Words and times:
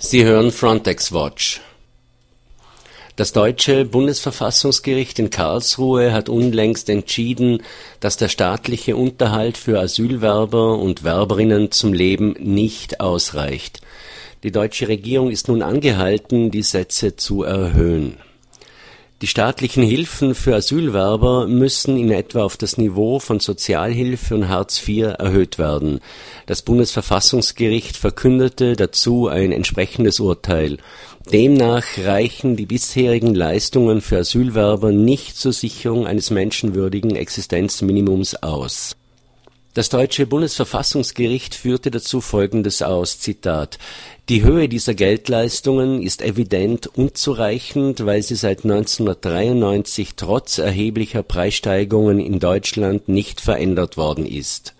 Sie 0.00 0.24
hören 0.24 0.52
Frontex 0.52 1.12
Watch. 1.12 1.60
Das 3.16 3.32
deutsche 3.32 3.84
Bundesverfassungsgericht 3.84 5.18
in 5.18 5.28
Karlsruhe 5.28 6.12
hat 6.12 6.28
unlängst 6.28 6.88
entschieden, 6.88 7.64
dass 7.98 8.16
der 8.16 8.28
staatliche 8.28 8.94
Unterhalt 8.94 9.58
für 9.58 9.80
Asylwerber 9.80 10.78
und 10.78 11.02
Werberinnen 11.02 11.72
zum 11.72 11.92
Leben 11.92 12.36
nicht 12.38 13.00
ausreicht. 13.00 13.80
Die 14.44 14.52
deutsche 14.52 14.86
Regierung 14.86 15.32
ist 15.32 15.48
nun 15.48 15.62
angehalten, 15.62 16.52
die 16.52 16.62
Sätze 16.62 17.16
zu 17.16 17.42
erhöhen 17.42 18.18
die 19.20 19.26
staatlichen 19.26 19.82
Hilfen 19.82 20.34
für 20.34 20.54
Asylwerber 20.54 21.48
müssen 21.48 21.96
in 21.96 22.10
etwa 22.10 22.44
auf 22.44 22.56
das 22.56 22.78
Niveau 22.78 23.18
von 23.18 23.40
Sozialhilfe 23.40 24.34
und 24.34 24.48
Hartz 24.48 24.86
IV 24.86 25.14
erhöht 25.18 25.58
werden. 25.58 26.00
Das 26.46 26.62
Bundesverfassungsgericht 26.62 27.96
verkündete 27.96 28.76
dazu 28.76 29.26
ein 29.26 29.50
entsprechendes 29.50 30.20
Urteil. 30.20 30.78
Demnach 31.32 31.84
reichen 31.98 32.56
die 32.56 32.66
bisherigen 32.66 33.34
Leistungen 33.34 34.00
für 34.00 34.18
Asylwerber 34.18 34.92
nicht 34.92 35.36
zur 35.36 35.52
Sicherung 35.52 36.06
eines 36.06 36.30
menschenwürdigen 36.30 37.16
Existenzminimums 37.16 38.36
aus 38.36 38.97
das 39.74 39.88
deutsche 39.90 40.26
Bundesverfassungsgericht 40.26 41.54
führte 41.54 41.90
dazu 41.90 42.20
Folgendes 42.20 42.82
aus, 42.82 43.20
Zitat: 43.20 43.78
Die 44.28 44.42
Höhe 44.42 44.68
dieser 44.68 44.94
Geldleistungen 44.94 46.02
ist 46.02 46.22
evident 46.22 46.86
unzureichend, 46.86 48.04
weil 48.04 48.22
sie 48.22 48.34
seit 48.34 48.64
1993 48.64 50.14
trotz 50.16 50.58
erheblicher 50.58 51.22
Preissteigerungen 51.22 52.18
in 52.18 52.40
Deutschland 52.40 53.08
nicht 53.08 53.40
verändert 53.40 53.96
worden 53.96 54.26
ist 54.26 54.74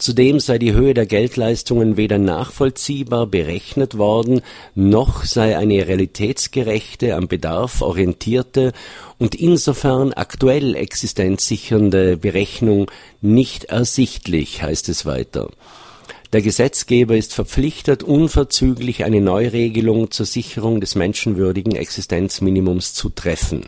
Zudem 0.00 0.40
sei 0.40 0.58
die 0.58 0.72
Höhe 0.72 0.94
der 0.94 1.04
Geldleistungen 1.04 1.98
weder 1.98 2.16
nachvollziehbar 2.16 3.26
berechnet 3.26 3.98
worden, 3.98 4.40
noch 4.74 5.24
sei 5.24 5.58
eine 5.58 5.86
realitätsgerechte, 5.86 7.14
am 7.14 7.28
Bedarf 7.28 7.82
orientierte 7.82 8.72
und 9.18 9.34
insofern 9.34 10.14
aktuell 10.14 10.74
existenzsichernde 10.74 12.16
Berechnung 12.16 12.90
nicht 13.20 13.64
ersichtlich, 13.64 14.62
heißt 14.62 14.88
es 14.88 15.04
weiter. 15.04 15.50
Der 16.32 16.40
Gesetzgeber 16.40 17.14
ist 17.14 17.34
verpflichtet, 17.34 18.02
unverzüglich 18.02 19.04
eine 19.04 19.20
Neuregelung 19.20 20.10
zur 20.10 20.24
Sicherung 20.24 20.80
des 20.80 20.94
menschenwürdigen 20.94 21.76
Existenzminimums 21.76 22.94
zu 22.94 23.10
treffen 23.10 23.66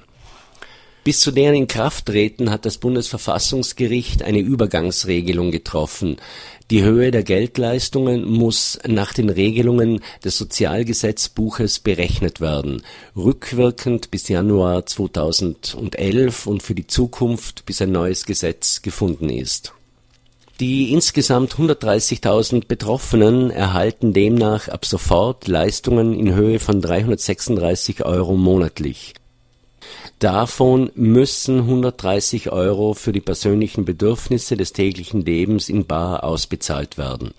bis 1.04 1.20
zu 1.20 1.32
deren 1.32 1.54
Inkrafttreten 1.54 2.50
hat 2.50 2.64
das 2.64 2.78
Bundesverfassungsgericht 2.78 4.22
eine 4.22 4.38
Übergangsregelung 4.38 5.50
getroffen. 5.50 6.16
Die 6.70 6.82
Höhe 6.82 7.10
der 7.10 7.24
Geldleistungen 7.24 8.24
muss 8.24 8.78
nach 8.86 9.12
den 9.12 9.28
Regelungen 9.28 10.00
des 10.24 10.38
Sozialgesetzbuches 10.38 11.80
berechnet 11.80 12.40
werden, 12.40 12.82
rückwirkend 13.16 14.10
bis 14.10 14.28
Januar 14.28 14.86
2011 14.86 16.46
und 16.46 16.62
für 16.62 16.74
die 16.74 16.86
Zukunft, 16.86 17.66
bis 17.66 17.82
ein 17.82 17.92
neues 17.92 18.24
Gesetz 18.24 18.80
gefunden 18.80 19.28
ist. 19.28 19.74
Die 20.60 20.92
insgesamt 20.92 21.54
130.000 21.54 22.66
Betroffenen 22.68 23.50
erhalten 23.50 24.12
demnach 24.12 24.68
ab 24.68 24.86
sofort 24.86 25.48
Leistungen 25.48 26.14
in 26.14 26.34
Höhe 26.34 26.60
von 26.60 26.80
336 26.80 28.04
Euro 28.04 28.36
monatlich 28.36 29.14
Davon 30.18 30.90
müssen 30.94 31.60
130 31.60 32.52
Euro 32.52 32.94
für 32.94 33.12
die 33.12 33.20
persönlichen 33.20 33.84
Bedürfnisse 33.84 34.56
des 34.56 34.72
täglichen 34.72 35.24
Lebens 35.24 35.68
in 35.68 35.86
bar 35.86 36.24
ausbezahlt 36.24 36.98
werden. 36.98 37.34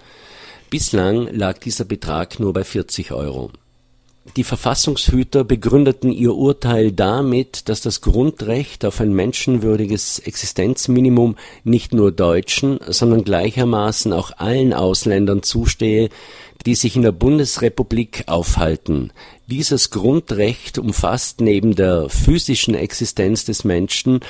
Bislang 0.69 1.27
lag 1.31 1.59
dieser 1.59 1.85
Betrag 1.85 2.39
nur 2.39 2.51
bei 2.51 2.63
40 2.63 3.11
Euro. 3.11 3.51
Die 4.37 4.45
Verfassungshüter 4.45 5.43
begründeten 5.43 6.11
ihr 6.11 6.33
Urteil 6.33 6.93
damit, 6.93 7.67
dass 7.67 7.81
das 7.81 7.99
Grundrecht 7.99 8.85
auf 8.85 9.01
ein 9.01 9.13
menschenwürdiges 9.13 10.19
Existenzminimum 10.19 11.35
nicht 11.65 11.93
nur 11.93 12.11
Deutschen, 12.13 12.79
sondern 12.87 13.25
gleichermaßen 13.25 14.13
auch 14.13 14.31
allen 14.37 14.73
Ausländern 14.73 15.43
zustehe, 15.43 16.09
die 16.65 16.75
sich 16.75 16.95
in 16.95 17.01
der 17.01 17.11
Bundesrepublik 17.11 18.23
aufhalten. 18.27 19.11
Dieses 19.47 19.89
Grundrecht 19.89 20.77
umfasst 20.77 21.41
neben 21.41 21.75
der 21.75 22.09
physischen 22.09 22.75
Existenz 22.75 23.45
des 23.45 23.63
Menschen 23.63 24.21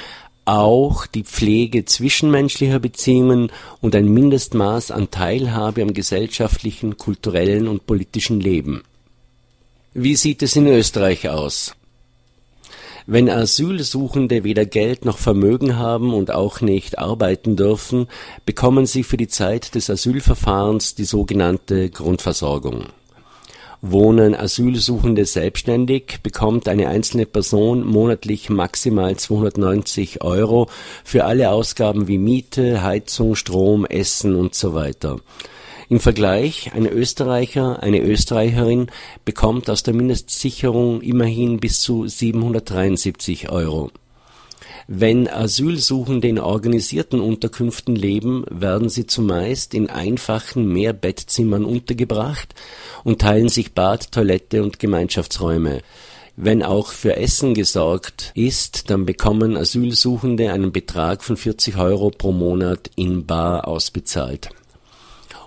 auch 0.45 1.05
die 1.05 1.23
Pflege 1.23 1.85
zwischenmenschlicher 1.85 2.79
Beziehungen 2.79 3.51
und 3.81 3.95
ein 3.95 4.07
Mindestmaß 4.07 4.91
an 4.91 5.09
Teilhabe 5.09 5.81
am 5.81 5.93
gesellschaftlichen, 5.93 6.97
kulturellen 6.97 7.67
und 7.67 7.85
politischen 7.85 8.41
Leben. 8.41 8.83
Wie 9.93 10.15
sieht 10.15 10.41
es 10.41 10.55
in 10.55 10.67
Österreich 10.67 11.29
aus? 11.29 11.75
Wenn 13.05 13.29
Asylsuchende 13.29 14.43
weder 14.43 14.65
Geld 14.65 15.03
noch 15.03 15.17
Vermögen 15.17 15.77
haben 15.77 16.13
und 16.13 16.31
auch 16.31 16.61
nicht 16.61 16.99
arbeiten 16.99 17.55
dürfen, 17.55 18.07
bekommen 18.45 18.85
sie 18.85 19.03
für 19.03 19.17
die 19.17 19.27
Zeit 19.27 19.75
des 19.75 19.89
Asylverfahrens 19.89 20.95
die 20.95 21.03
sogenannte 21.03 21.89
Grundversorgung. 21.89 22.85
Wohnen 23.81 24.33
Asylsuchende 24.33 25.25
selbstständig, 25.25 26.19
bekommt 26.23 26.69
eine 26.69 26.87
einzelne 26.87 27.25
Person 27.25 27.85
monatlich 27.85 28.49
maximal 28.49 29.17
290 29.17 30.23
Euro 30.23 30.69
für 31.03 31.25
alle 31.25 31.49
Ausgaben 31.49 32.07
wie 32.07 32.17
Miete, 32.17 32.81
Heizung, 32.81 33.35
Strom, 33.35 33.85
Essen 33.85 34.35
und 34.35 34.55
so 34.55 34.73
weiter. 34.73 35.17
Im 35.89 35.99
Vergleich, 35.99 36.71
ein 36.73 36.85
Österreicher, 36.85 37.83
eine 37.83 37.99
Österreicherin 37.99 38.87
bekommt 39.25 39.69
aus 39.69 39.83
der 39.83 39.93
Mindestsicherung 39.93 41.01
immerhin 41.01 41.59
bis 41.59 41.81
zu 41.81 42.07
773 42.07 43.49
Euro. 43.49 43.91
Wenn 44.87 45.29
Asylsuchende 45.29 46.27
in 46.27 46.39
organisierten 46.39 47.21
Unterkünften 47.21 47.95
leben, 47.95 48.43
werden 48.49 48.89
sie 48.89 49.07
zumeist 49.07 49.73
in 49.73 49.89
einfachen 49.89 50.67
Mehrbettzimmern 50.67 51.63
untergebracht 51.63 52.53
und 53.03 53.21
teilen 53.21 53.49
sich 53.49 53.73
Bad, 53.73 54.11
Toilette 54.11 54.61
und 54.63 54.79
Gemeinschaftsräume. 54.79 55.81
Wenn 56.35 56.63
auch 56.63 56.87
für 56.87 57.15
Essen 57.15 57.53
gesorgt 57.53 58.31
ist, 58.35 58.89
dann 58.89 59.05
bekommen 59.05 59.55
Asylsuchende 59.55 60.51
einen 60.51 60.71
Betrag 60.71 61.23
von 61.23 61.37
40 61.37 61.77
Euro 61.77 62.09
pro 62.09 62.31
Monat 62.31 62.89
in 62.95 63.25
bar 63.25 63.67
ausbezahlt 63.67 64.49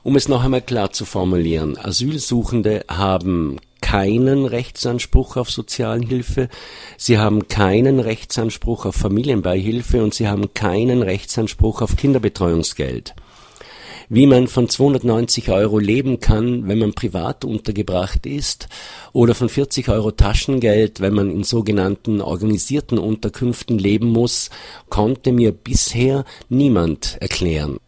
um 0.06 0.14
es 0.14 0.28
noch 0.28 0.44
einmal 0.44 0.62
klar 0.62 0.92
zu 0.92 1.04
formulieren, 1.04 1.76
Asylsuchende 1.76 2.84
haben 2.88 3.58
keinen 3.80 4.46
Rechtsanspruch 4.46 5.36
auf 5.36 5.50
Sozialhilfe, 5.50 6.48
sie 6.96 7.18
haben 7.18 7.48
keinen 7.48 7.98
Rechtsanspruch 7.98 8.86
auf 8.86 8.94
Familienbeihilfe 8.94 10.04
und 10.04 10.14
sie 10.14 10.28
haben 10.28 10.54
keinen 10.54 11.02
Rechtsanspruch 11.02 11.82
auf 11.82 11.96
Kinderbetreuungsgeld. 11.96 13.16
Wie 14.08 14.28
man 14.28 14.46
von 14.46 14.68
290 14.68 15.50
Euro 15.50 15.80
leben 15.80 16.20
kann, 16.20 16.68
wenn 16.68 16.78
man 16.78 16.94
privat 16.94 17.44
untergebracht 17.44 18.26
ist, 18.26 18.68
oder 19.12 19.34
von 19.34 19.48
40 19.48 19.88
Euro 19.88 20.12
Taschengeld, 20.12 21.00
wenn 21.00 21.14
man 21.14 21.32
in 21.32 21.42
sogenannten 21.42 22.20
organisierten 22.20 22.98
Unterkünften 22.98 23.76
leben 23.76 24.12
muss, 24.12 24.50
konnte 24.88 25.32
mir 25.32 25.50
bisher 25.50 26.24
niemand 26.48 27.16
erklären 27.20 27.78